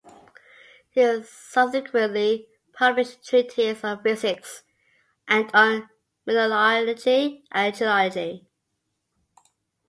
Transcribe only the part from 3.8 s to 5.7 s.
on physics and